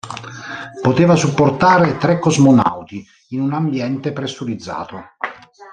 Poteva 0.81 1.15
supportare 1.15 1.97
tre 1.97 2.17
cosmonauti 2.17 3.05
in 3.33 3.41
un 3.41 3.53
ambiente 3.53 4.11
pressurizzato. 4.11 4.97